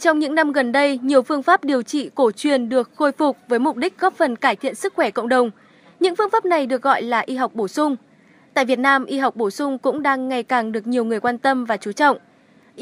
trong 0.00 0.18
những 0.18 0.34
năm 0.34 0.52
gần 0.52 0.72
đây, 0.72 0.98
nhiều 1.02 1.22
phương 1.22 1.42
pháp 1.42 1.64
điều 1.64 1.82
trị 1.82 2.10
cổ 2.14 2.30
truyền 2.30 2.68
được 2.68 2.90
khôi 2.94 3.12
phục 3.12 3.36
với 3.48 3.58
mục 3.58 3.76
đích 3.76 3.98
góp 3.98 4.14
phần 4.16 4.36
cải 4.36 4.56
thiện 4.56 4.74
sức 4.74 4.94
khỏe 4.96 5.10
cộng 5.10 5.28
đồng. 5.28 5.50
Những 6.00 6.16
phương 6.16 6.30
pháp 6.30 6.44
này 6.44 6.66
được 6.66 6.82
gọi 6.82 7.02
là 7.02 7.20
y 7.20 7.36
học 7.36 7.54
bổ 7.54 7.68
sung. 7.68 7.96
Tại 8.54 8.64
Việt 8.64 8.78
Nam, 8.78 9.04
y 9.04 9.18
học 9.18 9.36
bổ 9.36 9.50
sung 9.50 9.78
cũng 9.78 10.02
đang 10.02 10.28
ngày 10.28 10.42
càng 10.42 10.72
được 10.72 10.86
nhiều 10.86 11.04
người 11.04 11.20
quan 11.20 11.38
tâm 11.38 11.64
và 11.64 11.76
chú 11.76 11.92
trọng. 11.92 12.18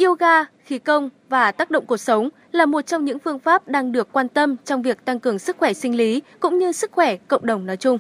Yoga, 0.01 0.45
khí 0.65 0.79
công 0.79 1.11
và 1.29 1.53
tác 1.53 1.71
động 1.71 1.87
cuộc 1.87 1.97
sống 1.97 2.29
là 2.53 2.67
một 2.67 2.87
trong 2.87 3.05
những 3.05 3.19
phương 3.19 3.39
pháp 3.39 3.69
đang 3.69 3.93
được 3.93 4.13
quan 4.13 4.29
tâm 4.29 4.57
trong 4.65 4.83
việc 4.83 5.05
tăng 5.05 5.21
cường 5.21 5.39
sức 5.39 5.57
khỏe 5.59 5.73
sinh 5.73 5.97
lý 5.97 6.23
cũng 6.41 6.59
như 6.59 6.73
sức 6.73 6.93
khỏe 6.93 7.17
cộng 7.17 7.47
đồng 7.47 7.67
nói 7.67 7.77
chung. 7.77 7.99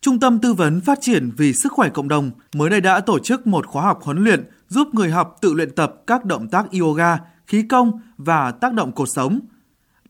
Trung 0.00 0.20
tâm 0.20 0.38
Tư 0.38 0.52
vấn 0.52 0.80
Phát 0.80 0.98
triển 1.00 1.30
vì 1.36 1.52
Sức 1.52 1.72
khỏe 1.72 1.88
Cộng 1.88 2.08
đồng 2.08 2.30
mới 2.54 2.70
đây 2.70 2.80
đã 2.80 3.00
tổ 3.00 3.18
chức 3.18 3.46
một 3.46 3.66
khóa 3.66 3.82
học 3.82 4.02
huấn 4.02 4.24
luyện 4.24 4.44
giúp 4.68 4.88
người 4.92 5.10
học 5.10 5.38
tự 5.40 5.52
luyện 5.52 5.70
tập 5.70 5.94
các 6.06 6.24
động 6.24 6.48
tác 6.48 6.64
yoga, 6.80 7.18
khí 7.46 7.62
công 7.62 8.00
và 8.16 8.50
tác 8.50 8.72
động 8.72 8.92
cột 8.92 9.08
sống. 9.14 9.40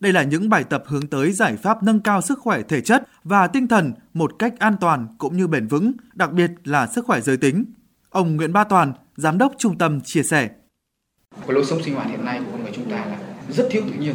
Đây 0.01 0.13
là 0.13 0.23
những 0.23 0.49
bài 0.49 0.65
tập 0.65 0.85
hướng 0.87 1.07
tới 1.07 1.33
giải 1.33 1.57
pháp 1.57 1.83
nâng 1.83 2.01
cao 2.01 2.21
sức 2.21 2.39
khỏe 2.39 2.63
thể 2.63 2.81
chất 2.81 3.03
và 3.25 3.47
tinh 3.47 3.69
thần 3.69 3.93
một 4.15 4.33
cách 4.39 4.55
an 4.59 4.77
toàn 4.81 5.07
cũng 5.19 5.37
như 5.37 5.47
bền 5.47 5.67
vững, 5.67 5.93
đặc 6.15 6.33
biệt 6.33 6.51
là 6.65 6.87
sức 6.87 7.07
khỏe 7.07 7.21
giới 7.21 7.37
tính. 7.37 7.65
Ông 8.11 8.37
Nguyễn 8.37 8.53
Ba 8.53 8.65
Toàn, 8.65 8.93
Giám 9.17 9.39
đốc 9.39 9.53
trung 9.59 9.79
tâm 9.79 10.01
chia 10.01 10.23
sẻ. 10.23 10.51
Cái 11.47 11.55
lối 11.55 11.65
sống 11.65 11.83
sinh 11.83 11.95
hoạt 11.95 12.09
hiện 12.09 12.25
nay 12.25 12.41
của 12.45 12.53
con 12.53 12.63
người 12.63 12.73
chúng 12.75 12.91
ta 12.91 12.97
là 12.97 13.19
rất 13.51 13.69
thiếu 13.71 13.83
tự 13.87 13.93
nhiên. 13.99 14.15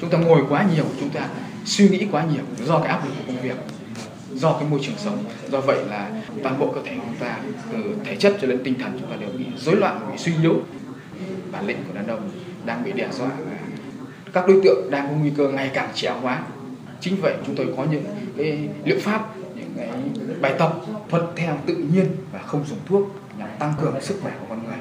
Chúng 0.00 0.10
ta 0.10 0.18
ngồi 0.18 0.44
quá 0.48 0.66
nhiều, 0.74 0.84
chúng 1.00 1.10
ta 1.10 1.28
suy 1.64 1.88
nghĩ 1.88 2.06
quá 2.10 2.24
nhiều 2.24 2.42
do 2.64 2.78
cái 2.78 2.88
áp 2.88 3.04
lực 3.04 3.12
của 3.18 3.32
công 3.32 3.42
việc, 3.42 3.56
do 4.34 4.52
cái 4.52 4.68
môi 4.70 4.80
trường 4.82 4.96
sống. 4.98 5.24
Do 5.50 5.60
vậy 5.60 5.84
là 5.88 6.22
toàn 6.42 6.58
bộ 6.58 6.72
cơ 6.74 6.80
thể 6.84 6.96
của 6.96 7.02
chúng 7.06 7.18
ta 7.18 7.38
từ 7.72 7.96
thể 8.04 8.16
chất 8.16 8.36
cho 8.40 8.48
đến 8.48 8.60
tinh 8.64 8.74
thần 8.78 8.98
chúng 9.00 9.10
ta 9.10 9.16
đều 9.16 9.30
bị 9.38 9.44
rối 9.56 9.76
loạn, 9.76 10.08
bị 10.12 10.18
suy 10.18 10.32
yếu. 10.42 10.62
Bản 11.52 11.66
lĩnh 11.66 11.84
của 11.88 11.94
đàn 11.94 12.06
ông 12.06 12.30
đang 12.66 12.84
bị 12.84 12.92
đe 12.92 13.08
dọa. 13.12 13.30
Các 14.32 14.48
đối 14.48 14.60
tượng 14.64 14.90
đang 14.90 15.08
có 15.08 15.14
nguy 15.14 15.30
cơ 15.36 15.48
ngày 15.48 15.70
càng 15.74 15.88
trẻ 15.94 16.14
hóa. 16.22 16.42
Chính 17.00 17.16
vậy 17.22 17.34
chúng 17.46 17.56
tôi 17.56 17.66
có 17.76 17.84
những 17.90 18.04
cái 18.36 18.68
liệu 18.84 18.98
pháp 19.00 19.36
những 19.54 19.72
cái 19.76 19.88
bài 20.40 20.54
tập 20.58 20.76
thuật 21.08 21.22
theo 21.36 21.58
tự 21.66 21.74
nhiên 21.74 22.06
và 22.32 22.38
không 22.38 22.64
dùng 22.68 22.78
thuốc 22.86 23.16
nhằm 23.38 23.48
tăng 23.58 23.74
cường 23.80 24.00
sức 24.00 24.18
khỏe 24.22 24.32
của 24.40 24.46
con 24.48 24.64
người. 24.66 24.76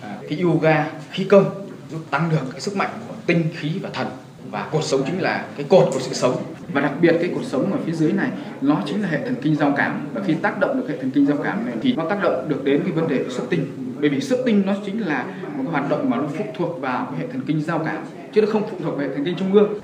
À, 0.00 0.18
cái 0.28 0.40
yoga 0.40 0.90
khí 1.10 1.24
công 1.24 1.66
giúp 1.90 2.00
tăng 2.10 2.30
được 2.30 2.50
cái 2.52 2.60
sức 2.60 2.76
mạnh 2.76 2.90
của 3.08 3.14
tinh 3.26 3.44
khí 3.56 3.72
và 3.82 3.88
thần. 3.92 4.06
Và 4.50 4.68
cột 4.72 4.84
sống 4.84 5.02
chính 5.06 5.22
là 5.22 5.44
cái 5.56 5.66
cột 5.68 5.88
của 5.92 6.00
sự 6.00 6.14
sống. 6.14 6.42
Và 6.72 6.80
đặc 6.80 6.92
biệt 7.00 7.16
cái 7.20 7.30
cột 7.34 7.44
sống 7.44 7.72
ở 7.72 7.78
phía 7.86 7.92
dưới 7.92 8.12
này 8.12 8.30
nó 8.60 8.82
chính 8.86 9.02
là 9.02 9.08
hệ 9.08 9.18
thần 9.24 9.34
kinh 9.42 9.56
giao 9.56 9.74
cảm. 9.76 10.06
Và 10.14 10.20
khi 10.26 10.34
tác 10.34 10.58
động 10.58 10.80
được 10.80 10.86
hệ 10.88 10.96
thần 10.96 11.10
kinh 11.10 11.26
giao 11.26 11.36
cảm 11.36 11.66
này 11.66 11.74
thì 11.82 11.92
nó 11.92 12.08
tác 12.08 12.22
động 12.22 12.48
được 12.48 12.64
đến 12.64 12.80
cái 12.84 12.92
vấn 12.92 13.08
đề 13.08 13.24
xuất 13.30 13.44
tinh. 13.50 13.66
Bởi 14.00 14.10
vì 14.10 14.20
xuất 14.20 14.38
tinh 14.46 14.62
nó 14.66 14.74
chính 14.86 15.06
là 15.06 15.26
hoạt 15.74 15.90
động 15.90 16.10
mà 16.10 16.16
nó 16.16 16.28
phụ 16.38 16.44
thuộc 16.56 16.80
vào 16.80 17.06
cái 17.10 17.20
hệ 17.20 17.32
thần 17.32 17.42
kinh 17.46 17.62
giao 17.62 17.78
cảm 17.84 18.04
chứ 18.32 18.40
nó 18.40 18.46
không 18.52 18.62
phụ 18.70 18.76
thuộc 18.82 18.96
vào 18.96 19.08
hệ 19.08 19.14
thần 19.14 19.24
kinh 19.24 19.36
trung 19.38 19.52
ương 19.52 19.80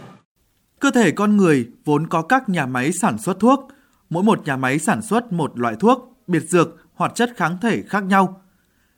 cơ 0.80 0.90
thể 0.90 1.10
con 1.10 1.36
người 1.36 1.68
vốn 1.84 2.06
có 2.06 2.22
các 2.22 2.48
nhà 2.48 2.66
máy 2.66 2.92
sản 2.92 3.18
xuất 3.18 3.40
thuốc 3.40 3.68
mỗi 4.10 4.22
một 4.22 4.46
nhà 4.46 4.56
máy 4.56 4.78
sản 4.78 5.02
xuất 5.02 5.32
một 5.32 5.58
loại 5.58 5.74
thuốc 5.80 6.16
biệt 6.26 6.42
dược 6.48 6.76
hoạt 6.94 7.14
chất 7.14 7.30
kháng 7.36 7.56
thể 7.62 7.82
khác 7.82 8.04
nhau 8.04 8.40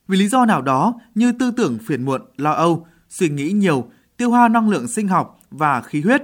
vì 0.08 0.18
lý 0.18 0.28
do 0.28 0.44
nào 0.44 0.62
đó 0.62 0.94
như 1.14 1.32
tư 1.32 1.50
tưởng 1.56 1.78
phiền 1.86 2.04
muộn 2.04 2.20
lo 2.36 2.52
âu 2.52 2.86
suy 3.08 3.28
nghĩ 3.28 3.52
nhiều 3.52 3.90
tiêu 4.16 4.30
hao 4.32 4.48
năng 4.48 4.70
lượng 4.70 4.88
sinh 4.88 5.08
học 5.08 5.40
và 5.50 5.80
khí 5.80 6.00
huyết 6.00 6.22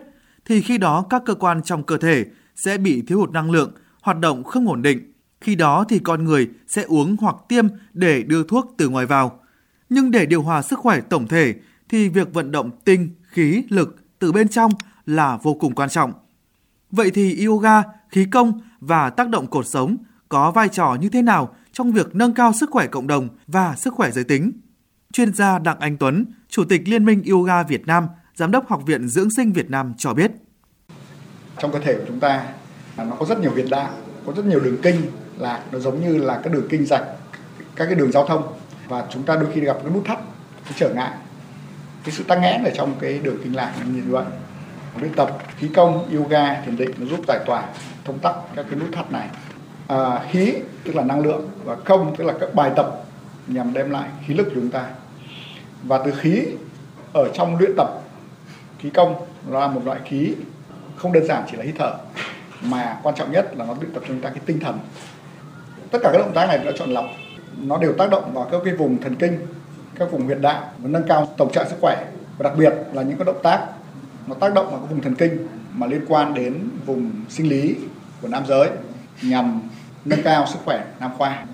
thì 0.49 0.61
khi 0.61 0.79
đó 0.79 1.05
các 1.11 1.23
cơ 1.27 1.35
quan 1.35 1.63
trong 1.63 1.83
cơ 1.83 1.97
thể 1.97 2.25
sẽ 2.57 2.78
bị 2.78 3.03
thiếu 3.03 3.19
hụt 3.19 3.31
năng 3.31 3.51
lượng, 3.51 3.73
hoạt 4.03 4.19
động 4.19 4.45
không 4.45 4.69
ổn 4.69 4.83
định. 4.83 5.12
Khi 5.41 5.55
đó 5.55 5.84
thì 5.89 5.99
con 5.99 6.25
người 6.25 6.49
sẽ 6.67 6.83
uống 6.83 7.17
hoặc 7.21 7.37
tiêm 7.49 7.67
để 7.93 8.23
đưa 8.23 8.43
thuốc 8.45 8.75
từ 8.78 8.89
ngoài 8.89 9.07
vào. 9.07 9.41
Nhưng 9.88 10.10
để 10.10 10.26
điều 10.26 10.43
hòa 10.43 10.62
sức 10.62 10.78
khỏe 10.78 11.00
tổng 11.00 11.28
thể 11.28 11.54
thì 11.88 12.09
việc 12.09 12.34
vận 12.34 12.50
động 12.50 12.71
tinh, 12.84 13.10
khí, 13.22 13.62
lực 13.69 13.97
từ 14.19 14.32
bên 14.32 14.49
trong 14.49 14.72
là 15.06 15.38
vô 15.43 15.54
cùng 15.54 15.75
quan 15.75 15.88
trọng. 15.88 16.12
Vậy 16.91 17.10
thì 17.10 17.47
yoga, 17.47 17.82
khí 18.10 18.27
công 18.32 18.60
và 18.81 19.10
tác 19.10 19.28
động 19.28 19.47
cột 19.47 19.66
sống 19.66 19.97
có 20.28 20.50
vai 20.50 20.69
trò 20.69 20.97
như 21.00 21.09
thế 21.09 21.22
nào 21.22 21.54
trong 21.72 21.93
việc 21.93 22.15
nâng 22.15 22.34
cao 22.34 22.53
sức 22.53 22.71
khỏe 22.71 22.87
cộng 22.87 23.06
đồng 23.06 23.28
và 23.47 23.77
sức 23.77 23.94
khỏe 23.94 24.10
giới 24.10 24.25
tính? 24.25 24.53
Chuyên 25.12 25.34
gia 25.34 25.59
Đặng 25.59 25.81
Anh 25.81 25.97
Tuấn, 25.97 26.25
Chủ 26.48 26.65
tịch 26.65 26.82
Liên 26.87 27.04
minh 27.04 27.22
Yoga 27.31 27.62
Việt 27.62 27.87
Nam 27.87 28.06
Giám 28.34 28.50
đốc 28.50 28.69
Học 28.69 28.82
viện 28.87 29.09
Dưỡng 29.09 29.31
sinh 29.31 29.53
Việt 29.53 29.71
Nam 29.71 29.94
cho 29.98 30.15
biết. 30.15 30.31
Trong 31.59 31.72
cơ 31.72 31.78
thể 31.78 31.94
của 31.94 32.04
chúng 32.09 32.21
ta 32.21 32.47
à, 32.97 33.04
nó 33.04 33.16
có 33.19 33.27
rất 33.27 33.41
nhiều 33.41 33.50
huyệt 33.50 33.66
đạo, 33.71 33.91
có 34.27 34.32
rất 34.32 34.47
nhiều 34.47 34.60
đường 34.60 34.77
kinh 34.82 34.97
là 35.38 35.62
nó 35.72 35.78
giống 35.78 36.03
như 36.03 36.16
là 36.16 36.41
các 36.44 36.53
đường 36.53 36.66
kinh 36.71 36.87
rạch, 36.87 37.04
các 37.77 37.87
cái 37.87 37.94
đường 37.94 38.12
giao 38.12 38.27
thông 38.27 38.43
và 38.88 39.04
chúng 39.10 39.22
ta 39.22 39.37
đôi 39.37 39.53
khi 39.54 39.60
gặp 39.60 39.76
cái 39.82 39.93
nút 39.94 40.04
thắt, 40.04 40.19
cái 40.65 40.72
trở 40.76 40.94
ngại, 40.94 41.12
cái 42.04 42.12
sự 42.12 42.25
tắc 42.25 42.41
nghẽn 42.41 42.65
ở 42.65 42.71
trong 42.75 42.94
cái 43.00 43.19
đường 43.19 43.38
kinh 43.44 43.56
lạc 43.56 43.72
như 43.87 44.03
vậy. 44.09 44.25
Luyện 45.00 45.12
tập 45.12 45.38
khí 45.56 45.69
công, 45.69 46.16
yoga, 46.16 46.60
thiền 46.60 46.76
định 46.76 46.91
nó 46.98 47.06
giúp 47.06 47.21
giải 47.28 47.38
tỏa, 47.47 47.65
thông 48.04 48.19
tắc 48.19 48.34
các 48.56 48.66
cái 48.71 48.78
nút 48.81 48.88
thắt 48.93 49.12
này. 49.12 49.28
À, 49.88 50.21
khí 50.31 50.54
tức 50.84 50.97
là 50.97 51.03
năng 51.03 51.21
lượng 51.21 51.48
và 51.65 51.75
công 51.75 52.16
tức 52.16 52.25
là 52.25 52.34
các 52.41 52.54
bài 52.54 52.71
tập 52.77 53.04
nhằm 53.47 53.72
đem 53.72 53.91
lại 53.91 54.09
khí 54.27 54.34
lực 54.34 54.44
cho 54.44 54.54
chúng 54.54 54.71
ta. 54.71 54.87
Và 55.82 55.98
từ 56.04 56.10
khí 56.10 56.47
ở 57.12 57.28
trong 57.34 57.56
luyện 57.59 57.71
tập 57.77 57.88
khí 58.78 58.91
công 58.91 59.15
là 59.48 59.69
một 59.69 59.81
loại 59.84 60.00
khí 60.04 60.34
không 60.97 61.12
đơn 61.12 61.27
giản 61.27 61.43
chỉ 61.50 61.56
là 61.56 61.65
hít 61.65 61.75
thở 61.78 61.94
mà 62.62 62.97
quan 63.03 63.15
trọng 63.15 63.32
nhất 63.32 63.56
là 63.56 63.65
nó 63.65 63.75
luyện 63.81 63.93
tập 63.93 64.00
cho 64.00 64.09
chúng 64.09 64.21
ta 64.21 64.31
cái 64.31 64.41
tinh 64.47 64.60
thần 64.60 64.78
tất 65.91 65.98
cả 66.03 66.10
các 66.12 66.19
động 66.19 66.32
tác 66.34 66.47
này 66.47 66.59
đã 66.59 66.72
chọn 66.78 66.91
lọc 66.91 67.04
nó 67.63 67.79
đều 67.79 67.93
tác 67.93 68.11
động 68.11 68.35
vào 68.35 68.49
các 68.53 68.61
cái 68.65 68.77
vùng 68.77 69.01
thần 69.01 69.15
kinh 69.15 69.39
các 69.95 70.13
vùng 70.13 70.23
huyệt 70.23 70.39
đạo 70.41 70.71
và 70.79 70.89
nâng 70.89 71.09
cao 71.09 71.29
tổng 71.37 71.53
trạng 71.53 71.69
sức 71.69 71.77
khỏe 71.81 72.05
và 72.39 72.51
đặc 72.51 72.59
biệt 72.59 72.75
là 72.93 73.03
những 73.03 73.19
cái 73.19 73.25
động 73.25 73.41
tác 73.43 73.67
nó 74.27 74.35
tác 74.35 74.55
động 74.55 74.71
vào 74.71 74.81
các 74.81 74.91
vùng 74.91 75.01
thần 75.01 75.15
kinh 75.15 75.47
mà 75.75 75.87
liên 75.87 76.05
quan 76.09 76.35
đến 76.35 76.69
vùng 76.87 77.11
sinh 77.29 77.49
lý 77.49 77.77
của 78.23 78.29
nam 78.29 78.43
giới 78.49 78.71
nhằm 79.23 79.61
nâng 80.05 80.23
cao 80.23 80.47
sức 80.47 80.59
khỏe 80.65 80.85
nam 81.01 81.11
khoa. 81.19 81.47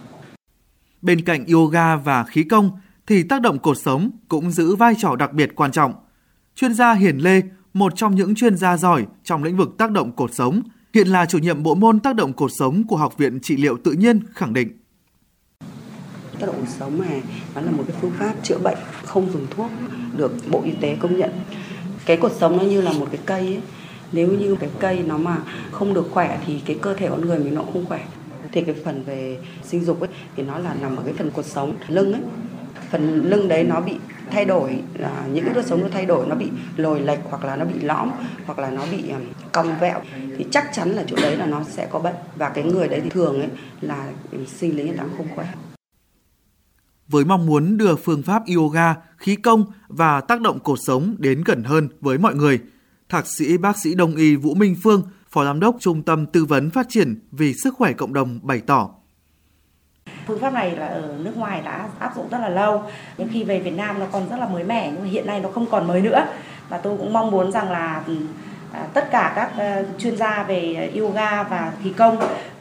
Bên 1.02 1.24
cạnh 1.24 1.44
yoga 1.52 1.96
và 1.96 2.24
khí 2.24 2.42
công 2.42 2.70
thì 3.06 3.22
tác 3.22 3.40
động 3.40 3.58
cột 3.58 3.78
sống 3.78 4.10
cũng 4.28 4.50
giữ 4.50 4.76
vai 4.76 4.94
trò 4.98 5.16
đặc 5.16 5.32
biệt 5.32 5.50
quan 5.54 5.72
trọng 5.72 5.94
chuyên 6.54 6.74
gia 6.74 6.94
Hiền 6.94 7.18
Lê, 7.18 7.40
một 7.74 7.92
trong 7.96 8.14
những 8.14 8.34
chuyên 8.34 8.56
gia 8.56 8.76
giỏi 8.76 9.06
trong 9.24 9.44
lĩnh 9.44 9.56
vực 9.56 9.68
tác 9.78 9.90
động 9.90 10.12
cột 10.12 10.34
sống, 10.34 10.62
hiện 10.94 11.08
là 11.08 11.26
chủ 11.26 11.38
nhiệm 11.38 11.62
bộ 11.62 11.74
môn 11.74 12.00
tác 12.00 12.16
động 12.16 12.32
cột 12.32 12.50
sống 12.58 12.86
của 12.86 12.96
Học 12.96 13.18
viện 13.18 13.38
Trị 13.42 13.56
liệu 13.56 13.76
Tự 13.84 13.92
nhiên 13.92 14.20
khẳng 14.34 14.52
định. 14.52 14.83
Tác 16.44 16.52
động 16.52 16.60
cột 16.60 16.74
sống 16.78 17.02
này 17.02 17.22
nó 17.54 17.60
là 17.60 17.70
một 17.70 17.84
cái 17.88 17.96
phương 18.00 18.12
pháp 18.18 18.34
chữa 18.42 18.58
bệnh 18.58 18.78
không 19.04 19.32
dùng 19.32 19.46
thuốc 19.50 19.70
được 20.16 20.32
Bộ 20.50 20.62
Y 20.64 20.72
tế 20.80 20.96
công 21.00 21.18
nhận. 21.18 21.30
Cái 22.06 22.16
cột 22.16 22.32
sống 22.32 22.56
nó 22.56 22.62
như 22.62 22.80
là 22.80 22.92
một 22.92 23.06
cái 23.10 23.20
cây 23.26 23.40
ấy. 23.40 23.60
Nếu 24.12 24.28
như 24.28 24.56
cái 24.60 24.70
cây 24.78 25.02
nó 25.06 25.18
mà 25.18 25.36
không 25.70 25.94
được 25.94 26.08
khỏe 26.10 26.38
thì 26.46 26.60
cái 26.66 26.76
cơ 26.82 26.94
thể 26.94 27.08
con 27.08 27.20
người 27.20 27.38
mình 27.38 27.54
nó 27.54 27.62
cũng 27.62 27.72
không 27.72 27.86
khỏe. 27.86 28.04
Thì 28.52 28.62
cái 28.62 28.74
phần 28.84 29.02
về 29.04 29.38
sinh 29.64 29.84
dục 29.84 30.00
ấy, 30.00 30.08
thì 30.36 30.42
nó 30.42 30.58
là 30.58 30.74
nằm 30.80 30.96
ở 30.96 31.02
cái 31.04 31.14
phần 31.18 31.30
cột 31.30 31.44
sống 31.44 31.74
lưng 31.88 32.12
ấy. 32.12 32.22
Phần 32.90 33.30
lưng 33.30 33.48
đấy 33.48 33.64
nó 33.64 33.80
bị 33.80 33.94
thay 34.30 34.44
đổi 34.44 34.70
là 34.94 35.24
những 35.32 35.44
cái 35.44 35.54
đốt 35.54 35.66
sống 35.66 35.80
nó 35.80 35.88
thay 35.92 36.06
đổi, 36.06 36.26
nó 36.26 36.34
bị 36.34 36.46
lồi 36.76 37.00
lệch 37.00 37.20
hoặc 37.30 37.44
là 37.44 37.56
nó 37.56 37.64
bị 37.64 37.80
lõm, 37.80 38.10
hoặc 38.46 38.58
là 38.58 38.70
nó 38.70 38.82
bị 38.92 39.10
à, 39.10 39.18
cong 39.52 39.78
vẹo, 39.80 40.00
thì 40.38 40.46
chắc 40.50 40.70
chắn 40.74 40.90
là 40.90 41.04
chỗ 41.06 41.16
đấy 41.22 41.36
là 41.36 41.46
nó 41.46 41.62
sẽ 41.70 41.86
có 41.90 41.98
bệnh 41.98 42.16
và 42.36 42.48
cái 42.48 42.64
người 42.64 42.88
đấy 42.88 43.00
thì 43.04 43.10
thường 43.10 43.40
ấy 43.40 43.48
là 43.80 44.06
sinh 44.46 44.76
lý 44.76 44.82
là 44.82 45.04
không 45.16 45.26
khỏe 45.34 45.46
với 47.08 47.24
mong 47.24 47.46
muốn 47.46 47.76
đưa 47.76 47.96
phương 47.96 48.22
pháp 48.22 48.42
yoga, 48.56 48.94
khí 49.16 49.36
công 49.36 49.64
và 49.88 50.20
tác 50.20 50.40
động 50.40 50.60
cột 50.60 50.78
sống 50.86 51.16
đến 51.18 51.42
gần 51.44 51.64
hơn 51.64 51.88
với 52.00 52.18
mọi 52.18 52.34
người. 52.34 52.60
Thạc 53.08 53.26
sĩ 53.26 53.58
bác 53.58 53.78
sĩ 53.78 53.94
Đông 53.94 54.16
y 54.16 54.36
Vũ 54.36 54.54
Minh 54.54 54.76
Phương, 54.82 55.02
Phó 55.30 55.44
Giám 55.44 55.60
đốc 55.60 55.76
Trung 55.80 56.02
tâm 56.02 56.26
Tư 56.26 56.44
vấn 56.44 56.70
Phát 56.70 56.86
triển 56.88 57.20
vì 57.32 57.54
Sức 57.54 57.74
khỏe 57.74 57.92
Cộng 57.92 58.12
đồng 58.12 58.40
bày 58.42 58.60
tỏ. 58.66 58.90
Phương 60.26 60.40
pháp 60.40 60.52
này 60.52 60.76
là 60.76 60.86
ở 60.86 61.18
nước 61.18 61.36
ngoài 61.36 61.62
đã 61.64 61.88
áp 61.98 62.12
dụng 62.16 62.28
rất 62.30 62.38
là 62.38 62.48
lâu, 62.48 62.82
nhưng 63.18 63.28
khi 63.32 63.44
về 63.44 63.60
Việt 63.60 63.70
Nam 63.70 63.98
nó 63.98 64.06
còn 64.12 64.28
rất 64.28 64.36
là 64.36 64.48
mới 64.48 64.64
mẻ, 64.64 64.92
nhưng 64.96 65.04
hiện 65.04 65.26
nay 65.26 65.40
nó 65.40 65.50
không 65.50 65.66
còn 65.70 65.86
mới 65.86 66.02
nữa. 66.02 66.26
Và 66.68 66.78
tôi 66.78 66.98
cũng 66.98 67.12
mong 67.12 67.30
muốn 67.30 67.52
rằng 67.52 67.70
là 67.70 68.02
ừ, 68.06 68.16
à, 68.72 68.86
tất 68.94 69.10
cả 69.10 69.32
các 69.36 69.52
ờ, 69.58 69.84
chuyên 69.98 70.16
gia 70.16 70.42
về 70.42 70.90
yoga 70.98 71.42
và 71.42 71.72
khí 71.82 71.92
công 71.92 72.18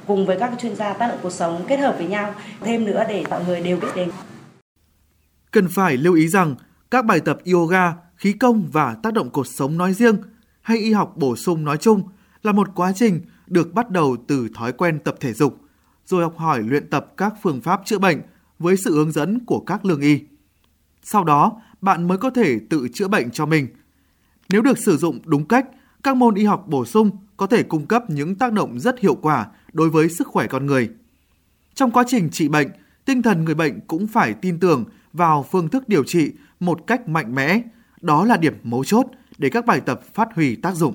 cùng 0.08 0.26
với 0.26 0.40
các 0.40 0.52
chuyên 0.62 0.76
gia 0.76 0.94
tác 0.94 1.08
động 1.08 1.20
cuộc 1.22 1.32
sống 1.32 1.66
kết 1.68 1.78
hợp 1.78 1.96
với 1.98 2.08
nhau 2.08 2.34
thêm 2.62 2.86
nữa 2.86 3.04
để 3.10 3.24
mọi 3.30 3.46
người 3.46 3.62
đều 3.62 3.78
biết 3.78 3.88
đến. 3.96 4.10
Cần 5.54 5.68
phải 5.68 5.98
lưu 5.98 6.14
ý 6.14 6.28
rằng 6.28 6.56
các 6.92 7.06
bài 7.06 7.20
tập 7.20 7.38
yoga, 7.54 7.94
khí 8.16 8.34
công 8.34 8.70
và 8.72 8.96
tác 9.04 9.14
động 9.14 9.30
cột 9.30 9.48
sống 9.48 9.78
nói 9.78 9.94
riêng 9.94 10.18
hay 10.62 10.78
y 10.78 10.94
học 10.94 11.14
bổ 11.16 11.36
sung 11.36 11.66
nói 11.66 11.78
chung 11.78 12.04
là 12.44 12.52
một 12.52 12.68
quá 12.76 12.92
trình 12.96 13.22
được 13.48 13.74
bắt 13.74 13.90
đầu 13.90 14.18
từ 14.28 14.50
thói 14.56 14.72
quen 14.72 15.00
tập 15.00 15.16
thể 15.20 15.34
dục 15.34 15.58
rồi 16.06 16.24
học 16.24 16.38
hỏi 16.38 16.62
luyện 16.64 16.90
tập 16.90 17.14
các 17.18 17.34
phương 17.42 17.62
pháp 17.62 17.82
chữa 17.86 18.00
bệnh 18.00 18.22
với 18.60 18.78
sự 18.78 18.96
hướng 18.96 19.12
dẫn 19.12 19.46
của 19.46 19.60
các 19.60 19.86
lương 19.86 20.02
y. 20.02 20.20
Sau 21.04 21.24
đó, 21.24 21.62
bạn 21.82 22.08
mới 22.08 22.18
có 22.18 22.30
thể 22.30 22.60
tự 22.70 22.88
chữa 22.94 23.08
bệnh 23.08 23.32
cho 23.32 23.46
mình. 23.46 23.68
Nếu 24.50 24.62
được 24.62 24.78
sử 24.78 24.98
dụng 24.98 25.20
đúng 25.26 25.48
cách, 25.48 25.66
các 26.04 26.18
môn 26.18 26.36
y 26.36 26.46
học 26.46 26.66
bổ 26.68 26.86
sung 26.86 27.12
có 27.38 27.48
thể 27.48 27.64
cung 27.64 27.86
cấp 27.86 28.10
những 28.10 28.36
tác 28.36 28.54
động 28.54 28.80
rất 28.80 29.00
hiệu 29.00 29.16
quả 29.16 29.48
đối 29.74 29.90
với 29.90 30.10
sức 30.10 30.28
khỏe 30.28 30.48
con 30.48 30.66
người. 30.66 30.90
Trong 31.74 31.92
quá 31.92 32.04
trình 32.08 32.30
trị 32.30 32.48
bệnh, 32.48 32.68
tinh 33.06 33.22
thần 33.22 33.46
người 33.46 33.56
bệnh 33.56 33.80
cũng 33.88 34.08
phải 34.08 34.34
tin 34.34 34.60
tưởng 34.60 34.86
vào 35.14 35.44
phương 35.44 35.70
thức 35.70 35.90
điều 35.90 36.04
trị 36.04 36.32
một 36.60 36.88
cách 36.88 37.08
mạnh 37.08 37.36
mẽ, 37.36 37.62
Đó 38.02 38.26
là 38.26 38.38
điểm 38.38 38.58
mấu 38.64 38.84
chốt 38.84 39.06
để 39.38 39.50
các 39.50 39.66
bài 39.66 39.82
tập 39.82 40.02
phát 40.14 40.28
huy 40.36 40.56
tác 40.56 40.76
dụng. 40.76 40.94